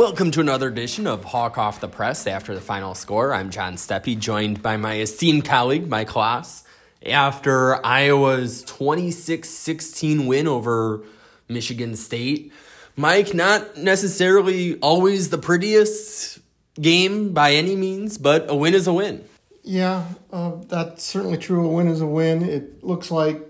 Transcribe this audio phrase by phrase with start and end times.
[0.00, 3.34] Welcome to another edition of Hawk Off the Press after the final score.
[3.34, 6.62] I'm John Steppe, joined by my esteemed colleague, Mike Hlas.
[7.04, 11.02] After Iowa's 26 16 win over
[11.50, 12.50] Michigan State,
[12.96, 16.38] Mike, not necessarily always the prettiest
[16.80, 19.22] game by any means, but a win is a win.
[19.62, 21.66] Yeah, uh, that's certainly true.
[21.66, 22.40] A win is a win.
[22.40, 23.49] It looks like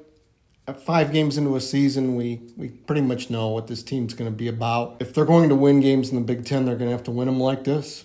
[0.75, 4.37] five games into a season, we, we pretty much know what this team's going to
[4.37, 4.96] be about.
[5.01, 7.10] If they're going to win games in the Big Ten, they're going to have to
[7.10, 8.05] win them like this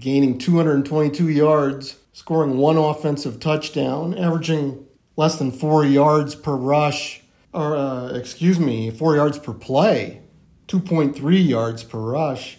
[0.00, 4.86] gaining 222 yards, scoring one offensive touchdown, averaging
[5.16, 7.22] less than four yards per rush,
[7.52, 10.22] or uh, excuse me, four yards per play,
[10.68, 12.58] 2.3 yards per rush.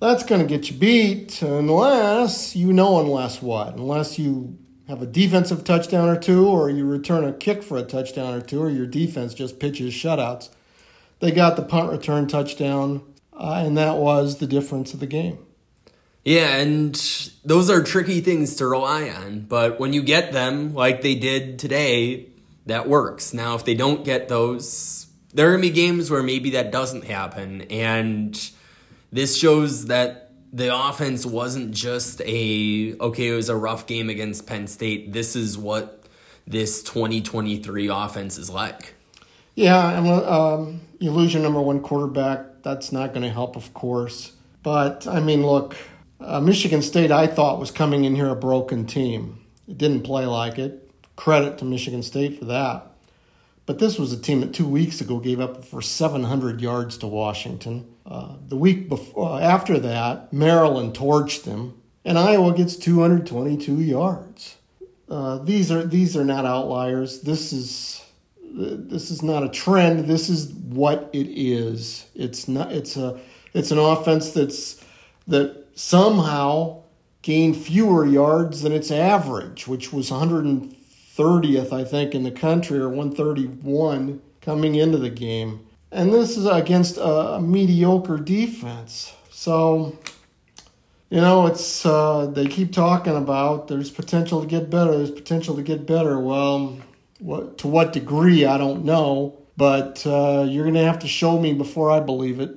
[0.00, 3.74] That's going to get you beat unless you know, unless what?
[3.74, 4.58] Unless you
[4.90, 8.40] have a defensive touchdown or two, or you return a kick for a touchdown or
[8.40, 10.50] two, or your defense just pitches shutouts.
[11.20, 15.38] They got the punt return touchdown, uh, and that was the difference of the game.
[16.24, 16.94] Yeah, and
[17.44, 21.60] those are tricky things to rely on, but when you get them, like they did
[21.60, 22.26] today,
[22.66, 23.32] that works.
[23.32, 26.72] Now, if they don't get those, there are going to be games where maybe that
[26.72, 28.50] doesn't happen, and
[29.12, 30.19] this shows that
[30.52, 35.12] the offense wasn't just a okay it was a rough game against penn state.
[35.12, 36.04] This is what
[36.46, 38.94] this 2023 offense is like.
[39.54, 43.72] Yeah and um, you lose your number one quarterback that's not going to help of
[43.74, 44.32] course.
[44.62, 45.76] But i mean look
[46.20, 49.44] uh, michigan state i thought was coming in here a broken team.
[49.68, 50.90] It didn't play like it.
[51.16, 52.90] Credit to michigan state for that
[53.70, 57.06] but this was a team that two weeks ago gave up for 700 yards to
[57.06, 57.86] Washington.
[58.04, 64.56] Uh, the week before, uh, after that, Maryland torched them, and Iowa gets 222 yards.
[65.08, 67.20] Uh, these are these are not outliers.
[67.20, 68.04] This is
[68.42, 70.06] this is not a trend.
[70.06, 72.06] This is what it is.
[72.16, 72.72] It's not.
[72.72, 73.20] It's a.
[73.54, 74.84] It's an offense that's
[75.28, 76.82] that somehow
[77.22, 80.74] gained fewer yards than its average, which was 100.
[81.20, 85.66] 30th, I think, in the country or 131 coming into the game.
[85.92, 89.12] And this is against a, a mediocre defense.
[89.30, 89.98] So,
[91.10, 94.96] you know, it's uh, they keep talking about there's potential to get better.
[94.96, 96.18] There's potential to get better.
[96.18, 96.78] Well,
[97.18, 101.38] what to what degree I don't know, but uh, you're going to have to show
[101.38, 102.56] me before I believe it.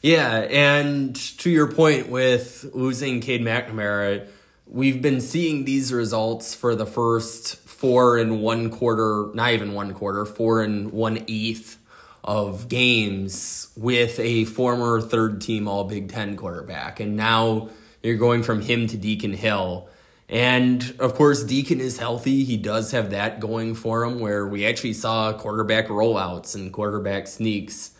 [0.00, 4.28] Yeah, and to your point with losing Cade McNamara,
[4.66, 9.94] we've been seeing these results for the first four and one quarter, not even one
[9.94, 11.78] quarter, four and one eighth
[12.22, 17.00] of games with a former third team All Big Ten quarterback.
[17.00, 17.70] And now
[18.02, 19.88] you're going from him to Deacon Hill.
[20.28, 22.44] And of course, Deacon is healthy.
[22.44, 27.28] He does have that going for him where we actually saw quarterback rollouts and quarterback
[27.28, 27.92] sneaks.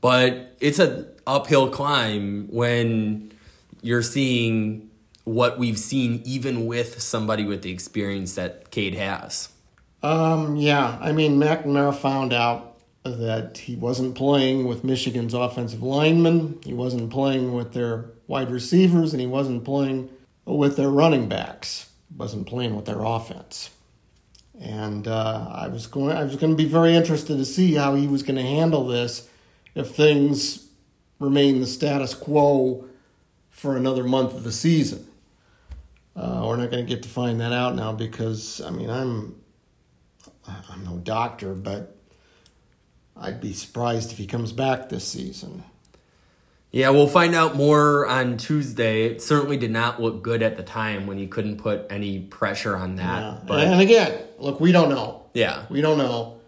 [0.00, 3.32] But it's an uphill climb when
[3.82, 4.89] you're seeing
[5.34, 9.50] what we've seen, even with somebody with the experience that Cade has.
[10.02, 16.58] Um, yeah, I mean, McNamara found out that he wasn't playing with Michigan's offensive linemen,
[16.64, 20.10] he wasn't playing with their wide receivers, and he wasn't playing
[20.44, 21.88] with their running backs.
[22.08, 23.70] he wasn't playing with their offense.
[24.60, 27.94] And uh, I was going, I was going to be very interested to see how
[27.94, 29.28] he was going to handle this
[29.74, 30.66] if things
[31.18, 32.84] remain the status quo
[33.48, 35.06] for another month of the season.
[36.16, 39.40] Uh, we're not going to get to find that out now because I mean I'm
[40.70, 41.96] I'm no doctor, but
[43.16, 45.64] I'd be surprised if he comes back this season.
[46.72, 49.06] Yeah, we'll find out more on Tuesday.
[49.06, 52.76] It certainly did not look good at the time when he couldn't put any pressure
[52.76, 53.20] on that.
[53.20, 53.38] Yeah.
[53.44, 55.24] But and again, look, we don't know.
[55.34, 56.40] Yeah, we don't know.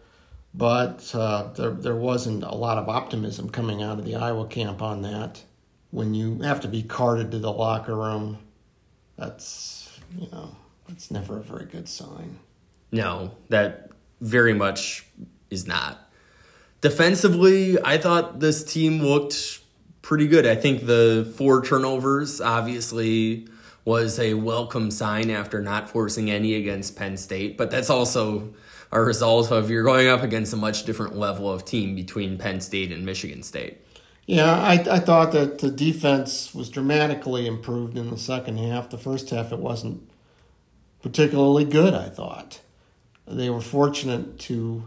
[0.55, 4.81] But uh, there there wasn't a lot of optimism coming out of the Iowa camp
[4.81, 5.43] on that.
[5.91, 8.39] When you have to be carted to the locker room
[9.17, 10.57] that's you know
[10.89, 12.39] that's never a very good sign.
[12.91, 13.91] No, that
[14.21, 15.07] very much
[15.51, 16.11] is not.
[16.81, 19.61] Defensively, I thought this team looked
[20.03, 20.47] pretty good.
[20.47, 23.47] I think the four turnovers obviously
[23.85, 28.53] was a welcome sign after not forcing any against Penn State, but that's also
[28.91, 32.61] a result of you're going up against a much different level of team between Penn
[32.61, 33.79] State and Michigan State.
[34.27, 38.91] Yeah, I, I thought that the defense was dramatically improved in the second half.
[38.91, 40.09] The first half, it wasn't
[41.03, 42.61] particularly good, I thought.
[43.27, 44.85] They were fortunate to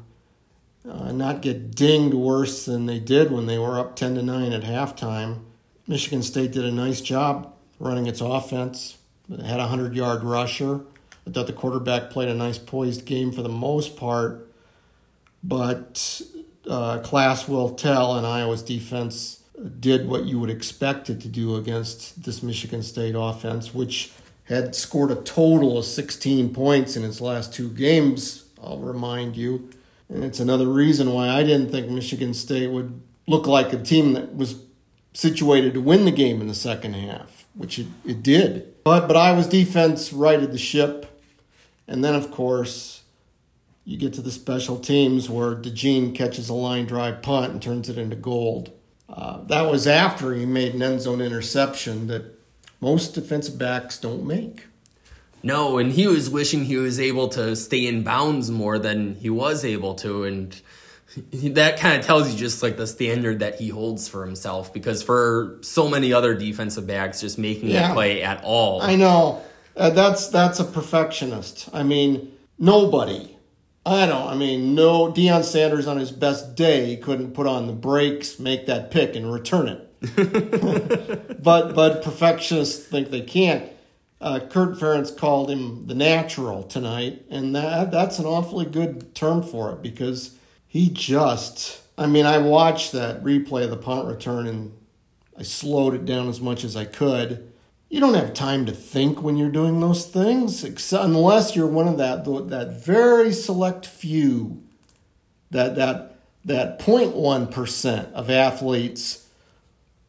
[0.89, 4.53] uh, not get dinged worse than they did when they were up 10 to 9
[4.53, 5.39] at halftime.
[5.87, 8.97] Michigan State did a nice job running its offense.
[9.29, 10.81] It had a 100 yard rusher.
[11.27, 14.47] I thought the quarterback played a nice poised game for the most part,
[15.43, 16.21] but
[16.67, 19.43] uh, class will tell, and Iowa's defense
[19.79, 24.11] did what you would expect it to do against this Michigan State offense, which
[24.45, 29.69] had scored a total of 16 points in its last two games, I'll remind you.
[30.09, 34.13] And it's another reason why I didn't think Michigan State would look like a team
[34.13, 34.61] that was
[35.13, 38.83] situated to win the game in the second half, which it, it did.
[38.83, 41.07] But but Iowa's defense righted the ship.
[41.87, 43.01] And then of course
[43.85, 47.87] you get to the special teams where DeJean catches a line drive punt and turns
[47.87, 48.71] it into gold.
[49.07, 52.39] Uh, that was after he made an end zone interception that
[52.81, 54.65] most defensive backs don't make.
[55.43, 59.29] No, and he was wishing he was able to stay in bounds more than he
[59.29, 60.59] was able to, and
[61.31, 64.73] that kind of tells you just like the standard that he holds for himself.
[64.73, 68.95] Because for so many other defensive backs, just making yeah, a play at all, I
[68.95, 69.43] know
[69.77, 71.69] uh, that's that's a perfectionist.
[71.71, 73.34] I mean, nobody
[73.85, 74.27] I don't.
[74.27, 75.11] I mean, no.
[75.11, 79.31] Deion Sanders on his best day couldn't put on the brakes, make that pick, and
[79.31, 79.81] return it.
[81.43, 83.71] but but perfectionists think they can't.
[84.19, 89.43] Uh, Kirk Ferentz called him the natural tonight, and that that's an awfully good term
[89.43, 90.35] for it because
[90.67, 91.81] he just.
[91.97, 94.73] I mean, I watched that replay of the punt return and
[95.37, 97.51] I slowed it down as much as I could
[97.89, 101.97] you don't have time to think when you're doing those things, unless you're one of
[101.97, 104.63] that that very select few,
[105.51, 109.27] that that that 0.1 percent of athletes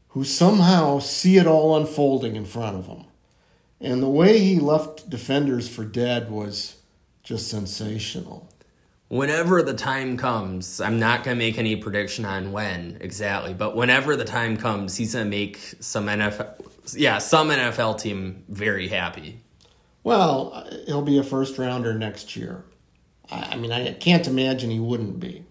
[0.08, 3.05] who somehow see it all unfolding in front of them.
[3.81, 6.76] And the way he left defenders for dead was
[7.23, 8.49] just sensational.
[9.08, 13.76] Whenever the time comes, I'm not going to make any prediction on when exactly, but
[13.76, 16.55] whenever the time comes, he's going to make some NFL
[16.94, 19.41] yeah, some NFL team very happy.
[20.05, 22.65] Well, he'll be a first rounder next year.
[23.31, 25.44] I mean, I can't imagine he wouldn't be.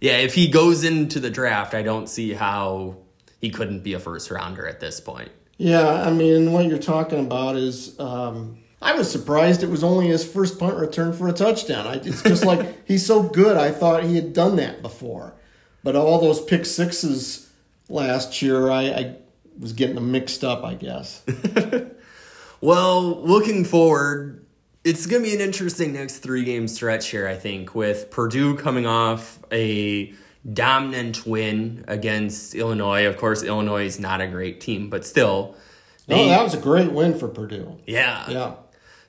[0.00, 2.98] Yeah, if he goes into the draft, I don't see how
[3.40, 5.30] he couldn't be a first rounder at this point.
[5.56, 7.98] Yeah, I mean, what you're talking about is.
[7.98, 11.86] Um, I was surprised it was only his first punt return for a touchdown.
[11.86, 13.56] I, it's just like he's so good.
[13.56, 15.34] I thought he had done that before,
[15.82, 17.50] but all those pick sixes
[17.88, 19.16] last year, I, I
[19.58, 21.22] was getting them mixed up, I guess.
[22.60, 24.44] well, looking forward,
[24.84, 28.56] it's going to be an interesting next three game stretch here, I think, with Purdue
[28.56, 30.14] coming off a
[30.52, 33.06] dominant win against Illinois.
[33.06, 35.56] Of course, Illinois is not a great team, but still.
[36.06, 37.78] They, no, that was a great win for Purdue.
[37.84, 38.30] Yeah.
[38.30, 38.54] Yeah.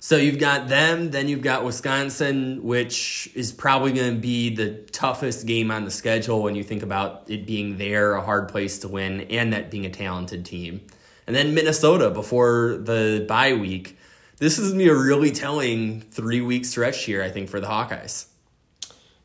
[0.08, 4.72] So you've got them, then you've got Wisconsin, which is probably going to be the
[4.94, 8.80] toughest game on the schedule when you think about it being there, a hard place
[8.80, 10.80] to win, and that being a talented team.
[11.28, 13.98] And then Minnesota before the bye week.
[14.38, 17.60] This is going to be a really telling three week stretch here, I think, for
[17.60, 18.28] the Hawkeyes.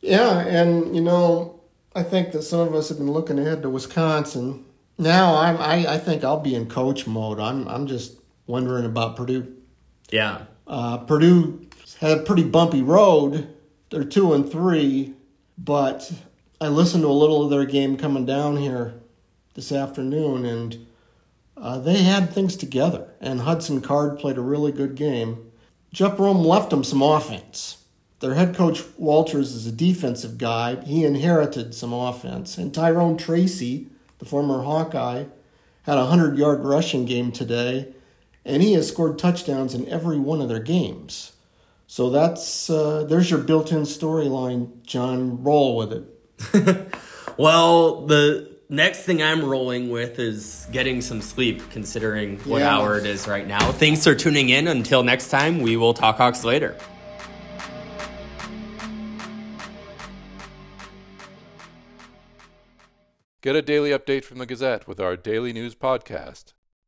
[0.01, 1.61] Yeah, and you know,
[1.95, 4.65] I think that some of us have been looking ahead to Wisconsin.
[4.99, 7.39] Now I'm I, I think I'll be in coach mode.
[7.39, 8.19] I'm I'm just
[8.49, 9.62] wondering about Purdue.
[10.13, 10.45] Yeah.
[10.67, 11.67] Uh, Purdue
[11.99, 13.49] had a pretty bumpy road.
[13.91, 15.15] They're two and three,
[15.59, 16.13] but
[16.61, 18.95] I listened to a little of their game coming down here
[19.55, 20.87] this afternoon, and
[21.57, 23.09] uh, they had things together.
[23.21, 25.51] And Hudson Card played a really good game.
[25.93, 27.79] Jeff Brohm left them some offense.
[28.21, 30.77] Their head coach Walters is a defensive guy.
[30.85, 32.57] He inherited some offense.
[32.57, 35.25] And Tyrone Tracy, the former Hawkeye,
[35.83, 37.93] had a 100 yard rushing game today
[38.45, 41.33] and he has scored touchdowns in every one of their games.
[41.87, 45.43] So that's uh, there's your built-in storyline, John.
[45.43, 46.95] Roll with it.
[47.37, 52.77] well, the next thing I'm rolling with is getting some sleep, considering what yeah.
[52.77, 53.73] hour it is right now.
[53.73, 54.69] Thanks for tuning in.
[54.69, 56.77] Until next time, we will talk Hawks later.
[63.43, 66.53] Get a daily update from the Gazette with our daily news podcast.